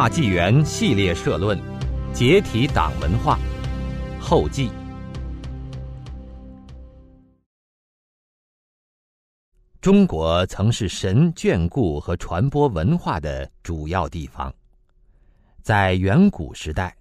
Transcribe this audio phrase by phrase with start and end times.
[0.00, 1.60] 大纪元系列社论：
[2.14, 3.38] 解体党文化
[4.18, 4.70] 后记。
[9.78, 14.50] 中国曾是神眷顾和传播文化的主要地方。
[15.60, 16.96] 在远古时代，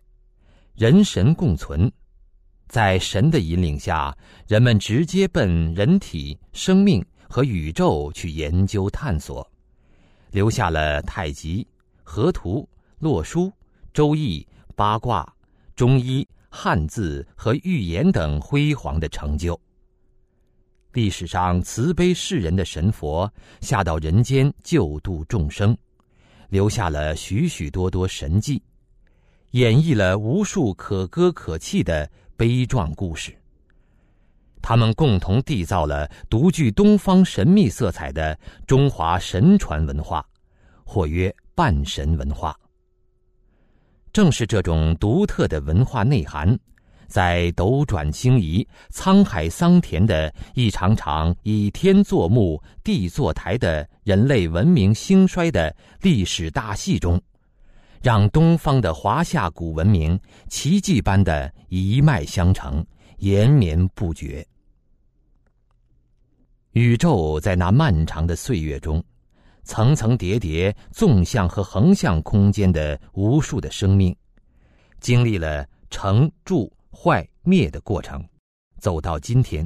[0.75, 1.89] 人神共存，
[2.67, 4.13] 在神的引领下，
[4.45, 9.49] 人们直接奔人体、生命和宇宙去研究探索，
[10.31, 11.65] 留下了太极、
[12.03, 12.67] 河图。
[12.99, 13.51] 洛书、
[13.93, 14.45] 周易、
[14.75, 15.27] 八卦、
[15.75, 19.59] 中医、汉字和预言等辉煌的成就。
[20.91, 23.31] 历史上慈悲世人的神佛
[23.61, 25.77] 下到人间救度众生，
[26.49, 28.61] 留下了许许多多神迹，
[29.51, 33.33] 演绎了无数可歌可泣的悲壮故事。
[34.61, 38.37] 他们共同缔造了独具东方神秘色彩的
[38.67, 40.27] 中华神传文化，
[40.83, 42.58] 或曰半神文化。
[44.11, 46.57] 正是这种独特的文化内涵，
[47.07, 57.21] 在斗转星移、沧海桑田的一场场以天作幕、地作台的人类文明兴衰的历史大戏中，
[58.01, 62.85] 让东方的华夏古文明奇迹般的一脉相承、
[63.17, 64.45] 延绵不绝。
[66.71, 69.03] 宇宙在那漫长的岁月中。
[69.69, 74.15] 层层叠叠、纵向和横向空间的无数的生命，
[74.99, 78.27] 经历了成、住、坏、灭的过程，
[78.79, 79.65] 走到今天，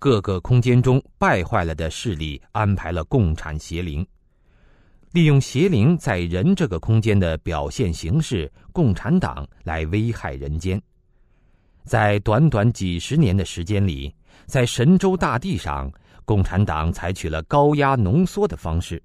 [0.00, 4.04] 各个空间中败坏了的势力安排了共产邪灵，
[5.12, 10.82] 利用邪灵在人这个空间的表现形式——共产党来危害人间。
[11.84, 14.12] 在短短几十年的时间里，
[14.46, 15.88] 在神州大地上。
[16.24, 19.02] 共产党采取了高压浓缩的方式，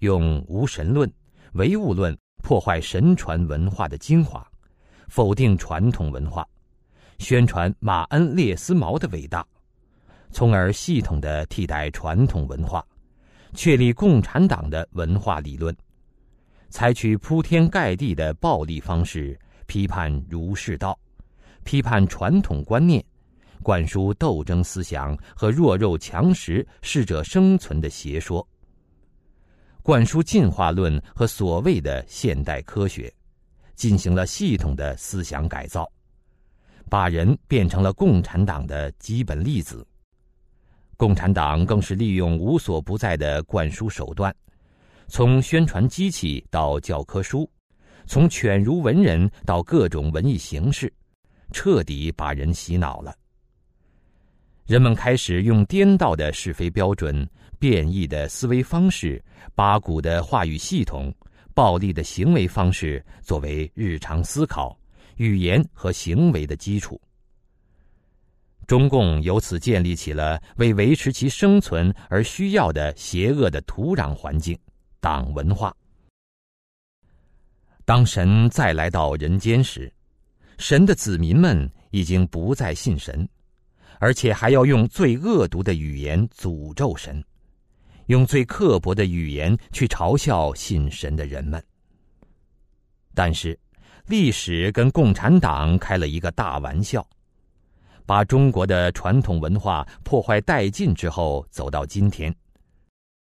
[0.00, 1.10] 用无神论、
[1.52, 4.46] 唯物论破坏神传文化的精华，
[5.08, 6.46] 否定传统文化，
[7.18, 9.46] 宣传马恩列斯毛的伟大，
[10.30, 12.84] 从而系统的替代传统文化，
[13.54, 15.74] 确立共产党的文化理论，
[16.68, 20.98] 采取铺天盖地的暴力方式批判儒释道，
[21.64, 23.02] 批判传统观念。
[23.62, 28.46] 灌输斗争思想和弱肉强食、适者生存的邪说，
[29.82, 33.12] 灌输进化论和所谓的现代科学，
[33.74, 35.90] 进行了系统的思想改造，
[36.88, 39.86] 把人变成了共产党的基本粒子。
[40.96, 44.34] 共产党更是利用无所不在的灌输手段，
[45.08, 47.50] 从宣传机器到教科书，
[48.06, 50.92] 从犬儒文人到各种文艺形式，
[51.52, 53.14] 彻底把人洗脑了。
[54.70, 59.20] 人们开始用颠倒的是非标准、变异的思维方式、
[59.52, 61.12] 八股的话语系统、
[61.54, 64.78] 暴力的行为方式作为日常思考、
[65.16, 67.00] 语言和行为的基础。
[68.68, 74.56] 中共由此建立起了为维持其生存而需要的邪恶的土壤环境——
[75.02, 75.76] 党文化。
[77.84, 79.92] 当神再来到人间时，
[80.58, 83.28] 神的子民们已经不再信神。
[84.00, 87.22] 而且还要用最恶毒的语言诅咒神，
[88.06, 91.62] 用最刻薄的语言去嘲笑信神的人们。
[93.14, 93.56] 但是，
[94.06, 97.06] 历史跟共产党开了一个大玩笑，
[98.06, 102.34] 把中国的传统文化破坏殆尽之后，走到今天，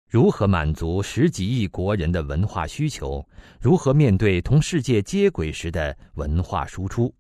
[0.08, 3.28] 如何满足十几亿国人的文化需求？
[3.60, 7.12] 如何面对同世界接轨时的文化输出？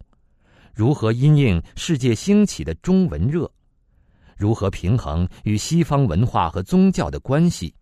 [0.77, 3.49] 如何因应世界兴起的中文热？
[4.37, 7.73] 如何平衡与西方文化和宗教的关系？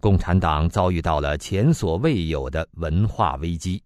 [0.00, 3.80] 共产党遭遇到了前所未有的文化危机。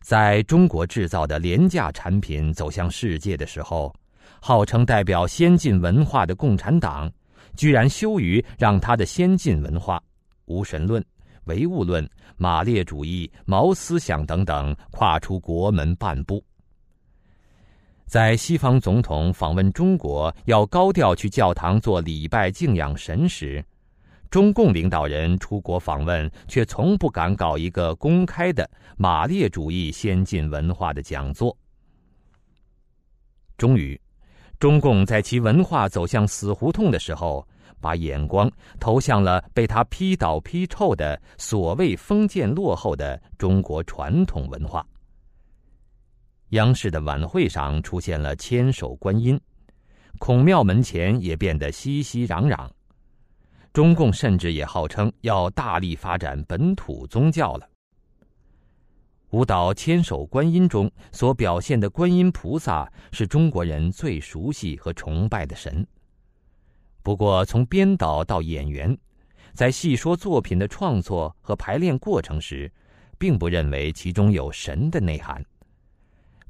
[0.00, 3.94] 在中国制造的廉价产品走向世界的时候，
[4.40, 7.12] 号称代表先进文化的共产党，
[7.56, 10.02] 居然羞于让他的先进文化——
[10.48, 11.04] 无神论、
[11.48, 16.40] 唯物论、马列主义、毛思想等等——跨出国门半步。
[18.06, 23.62] 在西方总统访问中国要高调去教堂做礼拜敬仰神时，
[24.30, 31.54] 中共领导人出国访问却从不敢搞一个公开的马列主义先进文化的讲座。
[33.58, 34.00] 终于，
[34.58, 37.46] 中共在其文化走向死胡同的时候，
[37.80, 44.86] 把眼光投向了被他批倒批臭的所谓封建落后的中国传统文化。
[46.50, 49.38] 央视的晚会上出现了千手观音，
[50.18, 52.68] 孔庙门前也变得熙熙攘攘。
[53.72, 57.68] 中共甚至也号称要大力发展本土宗教了。
[59.30, 65.86] 舞蹈《千手观音》中所表现的观音菩萨是中国人最熟悉和崇拜的神。
[67.08, 68.94] 不过，从编导到演员，
[69.54, 72.70] 在细说作品的创作和排练过程时，
[73.16, 75.42] 并不认为其中有神的内涵。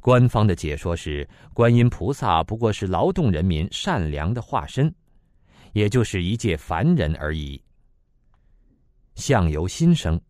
[0.00, 1.24] 官方的解说是，
[1.54, 4.92] 观音菩萨不过是劳动人民善良的化身，
[5.74, 7.62] 也就是一介凡人而已。
[9.14, 10.20] 相由心生。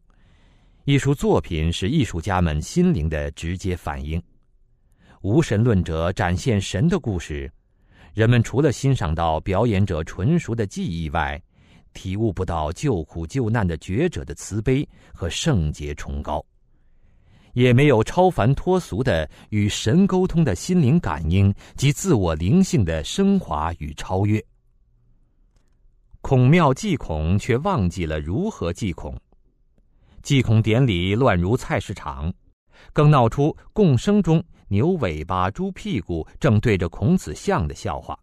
[0.84, 4.22] 艺术作品是艺术家们心灵的直接反应。
[5.22, 7.50] 无神论者展现神的故事，
[8.14, 11.40] 人们除了欣赏到表演者纯熟的技艺外，
[11.92, 16.44] 体悟不到救苦救难的觉者的慈悲和圣洁崇高，
[17.54, 24.44] 也没有超凡脱俗的与神沟通的心灵感应及自我灵性的升华与超越。
[26.20, 29.16] 孔庙祭孔，却忘记了如何祭孔。
[30.22, 32.32] 祭孔典礼乱如菜市场，
[32.92, 38.18] 更闹出共生中牛尾巴、猪屁股正对着孔子像的笑话。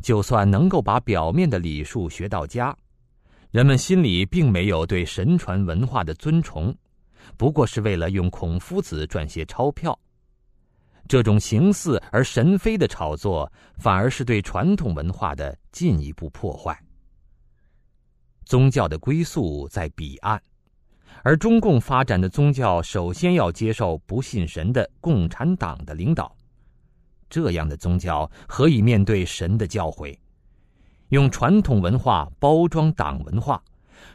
[0.00, 2.76] 就算能够把表面的礼数学到家，
[3.50, 6.76] 人们心里并没有对神传文化的尊崇，
[7.36, 9.98] 不过是为了用孔夫子赚些钞票。
[11.06, 16.78] 这种形似而神非的炒作，反而是对传统文化的进一步破坏。
[18.44, 20.42] 宗教的归宿在彼岸。
[21.24, 26.30] 而中共发展的宗教，首先要接受不信神的共产党的领导。
[27.30, 30.14] 这样的宗教何以面对神的教诲？
[31.08, 33.60] 用传统文化包装党文化，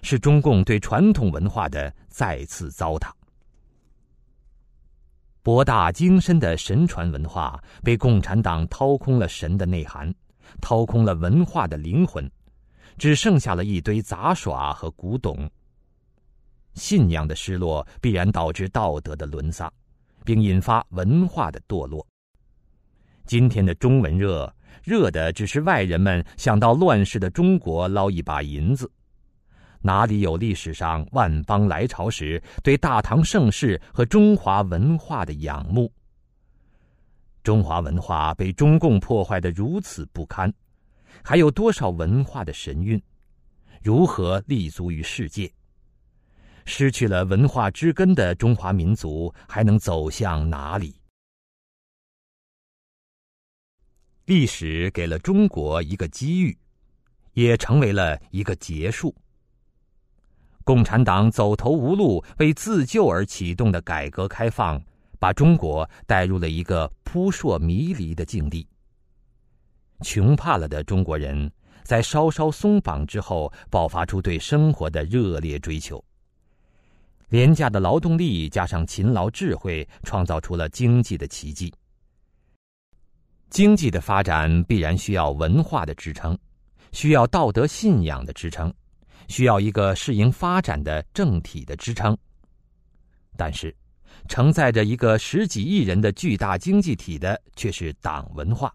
[0.03, 3.09] 是中共对传统文化的再次糟蹋。
[5.41, 10.13] 博大精深的神传文化被共产党掏空了神的内涵，
[10.61, 12.29] 掏空了文化的灵魂，
[12.99, 15.49] 只剩下了一堆杂耍和古董。
[16.75, 19.71] 信仰的失落必然导致道德的沦丧，
[20.23, 22.05] 并引发文化的堕落。
[23.25, 28.89] 今天的中文热，热的只是外人们想到乱世的中国捞一把银子，
[29.81, 35.91] 哪里有历史上万邦来朝时对大唐盛世和中华文化的仰慕？
[37.43, 40.53] 中华文化被中共破坏的如此不堪，
[41.23, 43.01] 还有多少文化的神韵？
[43.81, 45.51] 如何立足于世界？
[46.69, 50.95] 失去了文化之根的中华民族还能走向哪里？
[54.25, 56.55] 历史给了中国一个机遇，
[57.33, 59.13] 也成为了一个结束。
[60.63, 64.79] 共产党走投无路，为自救而启动的改革开放，
[65.17, 68.67] 把中国带入了一个扑朔迷离的境地。
[70.01, 71.51] 穷怕了的中国人，
[71.83, 76.01] 在稍稍松绑之后，爆发出对生活的热烈追求。
[77.29, 81.71] 廉价的劳动力加上勤劳智慧，创造出了经济的奇迹。
[83.51, 86.37] 经济的发展必然需要文化的支撑，
[86.91, 88.73] 需要道德信仰的支撑，
[89.27, 92.17] 需要一个适应发展的政体的支撑。
[93.37, 93.75] 但是，
[94.27, 98.73] 承载着一个十几亿人的巨大经济体的却是党文化，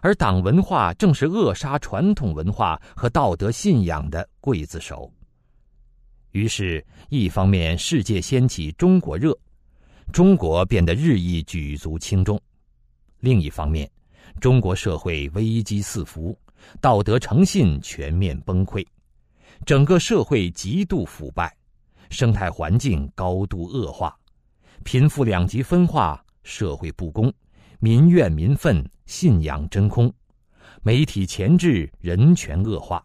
[0.00, 5.10] 而党文化正是扼杀传统文化和道德信仰的刽子手。
[6.38, 9.36] 于是，一方面世界掀起中国热，
[10.12, 12.38] 中国变得日益举足轻重；
[13.18, 13.90] 另一方面，
[14.40, 16.38] 中国社会危机四伏，
[16.80, 18.86] 道德诚信全面崩溃，
[19.66, 21.52] 整个社会极度腐败，
[22.08, 24.14] 生态环境高度恶化，
[24.84, 27.32] 贫富两极分化，社会不公，
[27.80, 30.12] 民怨民愤，信仰真空，
[30.82, 33.04] 媒体钳制，人权恶化。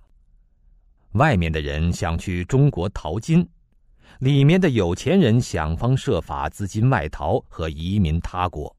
[1.13, 3.47] 外面的人想去中国淘金，
[4.19, 8.75] 里面的有钱人想方设法资金外逃和移民他国。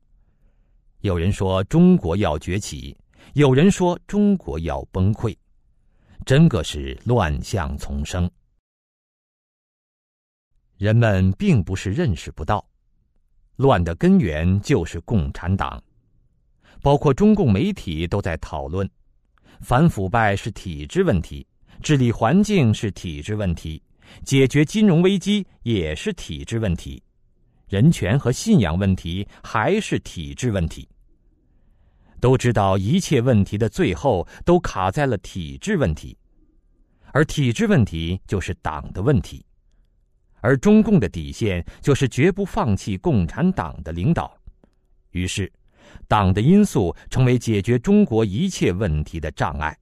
[1.01, 2.97] 有人说中国要崛起，
[3.35, 5.37] 有人说中国要崩溃，
[6.25, 8.29] 真个是乱象丛生。
[10.77, 12.67] 人们并不是认识不到，
[13.57, 15.81] 乱的根源就是共产党，
[16.83, 18.91] 包括中共媒体都在讨论，
[19.61, 21.47] 反腐败是体制问题。
[21.83, 23.83] 治理环境是体制问题，
[24.25, 27.03] 解决金融危机也是体制问题，
[27.69, 30.89] 人权和信仰问题还是体制问题。
[32.21, 36.17] 都知道一切问题的最后都卡在了体制问题，
[37.13, 39.45] 而体制问题就是党的问题，
[40.41, 44.35] 而中共的底线就是绝不放弃共产党的领导。
[45.11, 45.53] 于是，
[46.09, 49.77] 党的因素成为解决中国一切问题的障碍。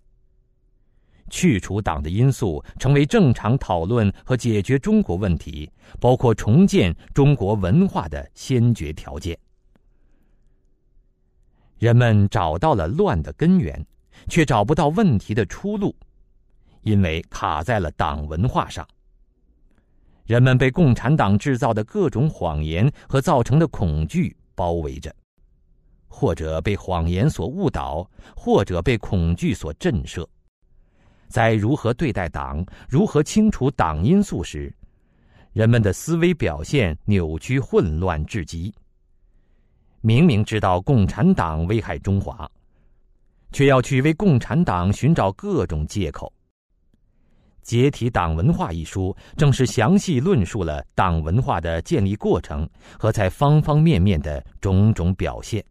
[1.33, 9.37] 去除党的因素成为正常讨论和解决中国问题，包括重建中国文化的先决条件。
[11.79, 13.85] 人们找到了乱的根源，
[14.29, 15.97] 却找不到问题的出路，
[16.83, 18.87] 因为卡在了党文化上。
[20.27, 25.13] 人们被共产党制造的各种谎言和造成的恐惧包围着，
[26.09, 30.27] 或者被谎言所误导，或者被恐惧所震慑。
[31.33, 34.71] 在如何对待党、如何清除党因素时，
[35.55, 38.73] 人们的思维表现扭曲混乱至极。
[40.03, 42.51] 明明知道共产党危害中华，
[43.51, 46.31] 却要去为共产党寻找各种借口。
[47.63, 55.65] 《解体党文化》一书正是详细论述了党文化的建立过程和在方方面面的种种表现，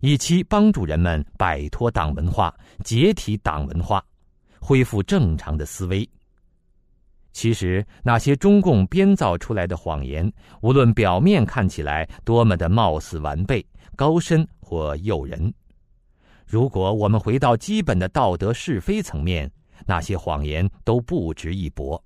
[0.00, 4.04] 以期帮助人们摆脱党文化、解体党文化。
[4.60, 6.08] 恢复正常的思维。
[7.32, 15.52] 其实，那些中共编造出来的谎言，无论表面看起来多么的貌似完备、高深或诱人，
[16.46, 19.48] 如果我们回到基本的道德是非层面，
[19.86, 22.02] 那些谎言都不值一驳。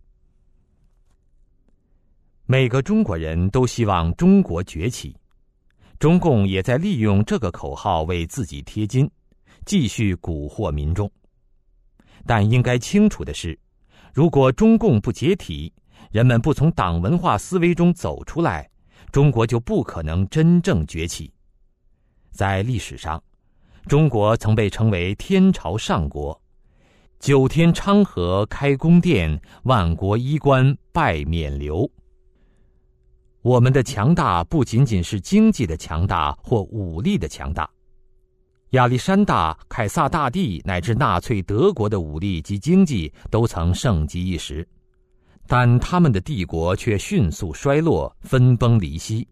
[2.44, 5.16] 每个中国人都希望中国崛起，
[5.98, 9.10] 中共也在利用这个口号为自己贴金，
[9.64, 11.10] 继续蛊惑民众。
[12.26, 13.58] 但应该清楚的是，
[14.12, 15.72] 如果中共不解体，
[16.10, 18.68] 人们不从党文化思维中走出来，
[19.10, 21.32] 中国就不可能真正崛起。
[22.30, 23.22] 在历史上，
[23.86, 26.40] 中国曾被称为天朝上国，
[27.18, 31.90] 九天昌河开宫殿，万国衣冠拜冕旒。
[33.42, 37.68] 我们的强大不仅仅是经济的强大或武力的强大。
[38.72, 44.66] 亚历山大、凯撒大帝乃至纳粹德国的武力及经济都曾盛极一时，
[45.46, 49.28] 但他们的帝国却迅速衰落、分崩离析。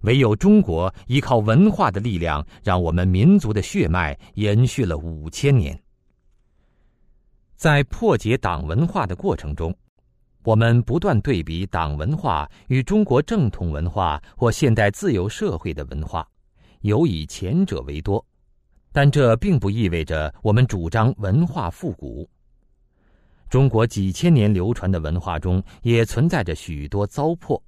[0.00, 5.80] 唯有中国依靠文化的力量，让我们民族的血脉延续了五千年。
[7.54, 9.72] 在破解党文化的过程中，
[10.42, 16.26] 我们不断对比党文化与中国正统文化或现代自由社会的文化，
[16.80, 18.26] 尤以前者为多。
[18.92, 22.28] 但这并不意味着我们主张文化复古。
[23.48, 27.60] 中国几千年流传的文化中也存在着许多糟粕，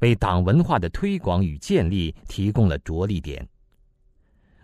[0.00, 3.46] 为党文化的推广与建立提供了着力点。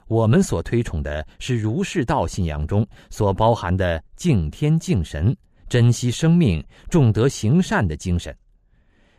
[0.06, 5.34] 我们所推崇的是儒释道信仰中所包含的敬天敬神、
[5.66, 8.36] 珍惜生命、重德行善的精神，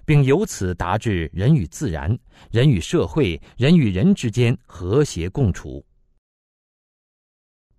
[0.06, 2.16] 并由此达至人与自然、
[2.52, 5.80] 人与社会、人与人之间和谐共处。《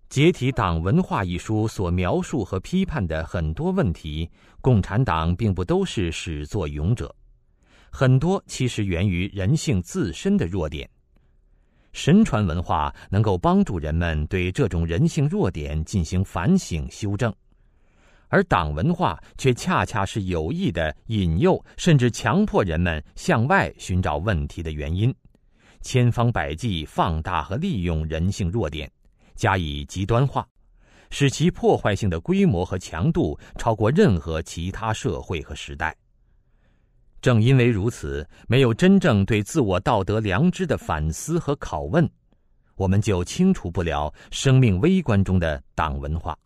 [0.09, 4.29] 解体党文化》一书所描述和批判的很多问题，
[4.61, 7.13] 共产党并不都是始作俑者，
[7.91, 10.89] 很多其实源于人性自身的弱点。
[11.91, 17.33] 神传文化能够帮助人们对这种人性弱点进行反省修正，
[18.29, 25.13] 而党文化却恰恰是有意的引诱甚至强迫人们向外寻找问题的原因，
[25.81, 28.89] 千方百计放大和利用人性弱点。
[29.37, 30.45] 加以极端化，
[31.09, 35.95] 使其破坏性的规模和强度超过任何其他社会和时代。
[37.21, 42.07] 正因为如此，没有真正对自我道德良知的反思和拷问，
[42.75, 46.37] 我们就清除不了生命微观中的党文化，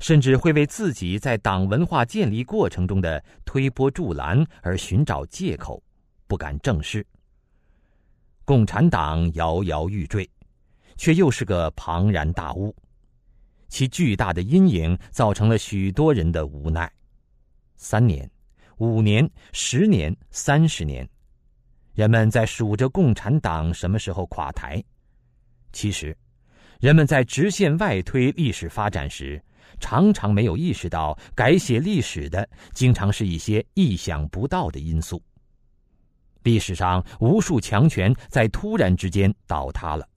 [0.00, 5.82] 甚至会为自己在党文化建立过程中的推波助澜而寻找借口，
[6.26, 7.06] 不敢正视。
[8.44, 10.28] 共产党摇摇欲坠。
[10.96, 12.74] 却又是个庞然大物，
[13.68, 16.90] 其巨大的阴影造成了许多人的无奈。
[17.76, 18.30] 三年、
[18.78, 21.08] 五年、十年、三十年，
[21.92, 24.82] 人们在数着共产党什么时候垮台。
[25.72, 26.16] 其实，
[26.80, 29.42] 人们在直线外推历史发展时，
[29.80, 35.20] 常常没有意识到，改写历史的经常是一些意想不到的因素。
[36.44, 40.08] 历史上无数强权在突然之间倒塌了。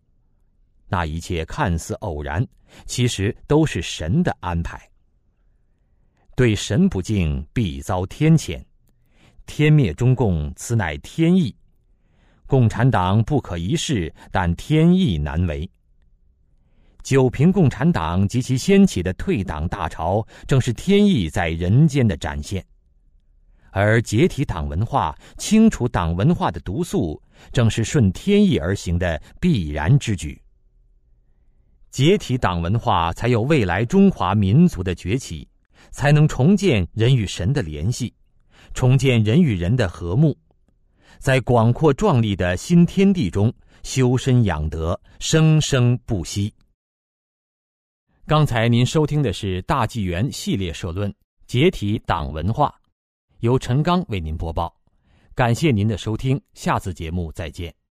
[0.88, 2.46] 那一切看似偶然，
[2.86, 4.82] 其实都是神的安排。
[6.36, 8.64] 对神不敬，必遭天谴。
[9.46, 11.56] 天灭中共，此乃天意。
[12.46, 15.70] 共产党不可一世，但天意难违。
[17.04, 22.62] 九平共产党及其掀起的退党大潮，正是天意在人间的展现；
[23.72, 30.42] 而解体党文化、清除党文化的毒素，正是顺天意而行的必然之举。
[31.90, 35.48] 解体党文化，才有未来中华民族的崛起，
[35.92, 38.14] 才能重建人与神的联系，
[38.74, 40.38] 重建人与人的和睦，
[41.18, 43.52] 在广阔壮丽的新天地中
[43.84, 46.54] 修身养德，生生不息。
[48.26, 51.10] 刚才您收听的是大纪元系列社论
[51.48, 52.68] 《解体党文化》，
[53.40, 54.76] 由陈刚为您播报。
[55.34, 57.78] 感谢您的收听，下次节目再见。